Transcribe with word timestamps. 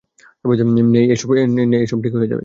মেই, 0.87 1.05
এসব 1.85 1.99
ঠিক 2.03 2.13
হয়ে 2.15 2.27
যাবে। 2.27 2.39